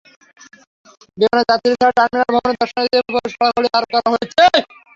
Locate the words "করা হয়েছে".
3.95-4.43